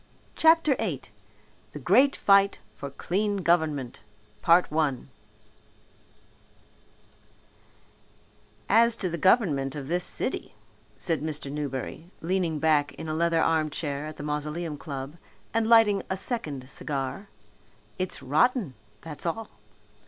[0.35, 1.11] CHAPTER EIGHT:
[1.73, 4.01] The Great Fight for Clean Government
[8.67, 10.55] "As to the government of this city,"
[10.97, 11.51] said Mr.
[11.51, 15.17] Newberry, leaning back in a leather armchair at the Mausoleum Club
[15.53, 17.27] and lighting a second cigar,
[17.99, 19.51] "it's rotten, that's all."